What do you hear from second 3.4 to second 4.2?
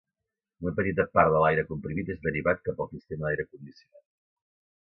condicionat.